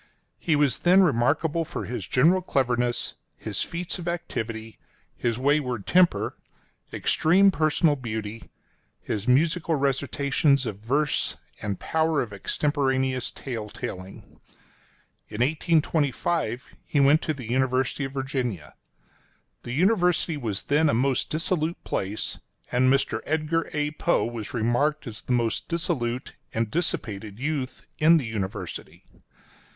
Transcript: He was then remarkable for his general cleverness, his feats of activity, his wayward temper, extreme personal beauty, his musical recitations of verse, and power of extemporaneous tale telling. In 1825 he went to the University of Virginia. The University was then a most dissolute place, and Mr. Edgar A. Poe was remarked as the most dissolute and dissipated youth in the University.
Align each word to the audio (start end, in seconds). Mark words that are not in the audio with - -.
He 0.39 0.55
was 0.55 0.79
then 0.79 1.03
remarkable 1.03 1.63
for 1.63 1.85
his 1.85 2.07
general 2.07 2.41
cleverness, 2.41 3.13
his 3.37 3.61
feats 3.61 3.99
of 3.99 4.07
activity, 4.07 4.79
his 5.15 5.37
wayward 5.37 5.85
temper, 5.85 6.35
extreme 6.91 7.51
personal 7.51 7.95
beauty, 7.95 8.49
his 8.99 9.27
musical 9.27 9.75
recitations 9.75 10.65
of 10.65 10.79
verse, 10.79 11.37
and 11.61 11.79
power 11.79 12.19
of 12.19 12.33
extemporaneous 12.33 13.29
tale 13.29 13.69
telling. 13.69 14.39
In 15.29 15.41
1825 15.45 16.67
he 16.83 16.99
went 16.99 17.21
to 17.21 17.33
the 17.35 17.51
University 17.51 18.03
of 18.03 18.11
Virginia. 18.11 18.73
The 19.61 19.73
University 19.73 20.35
was 20.35 20.63
then 20.63 20.89
a 20.89 20.95
most 20.95 21.29
dissolute 21.29 21.77
place, 21.83 22.39
and 22.71 22.91
Mr. 22.91 23.21
Edgar 23.23 23.69
A. 23.71 23.91
Poe 23.91 24.25
was 24.25 24.51
remarked 24.51 25.05
as 25.05 25.21
the 25.21 25.31
most 25.33 25.67
dissolute 25.67 26.33
and 26.55 26.71
dissipated 26.71 27.37
youth 27.37 27.85
in 27.99 28.17
the 28.17 28.25
University. 28.25 29.05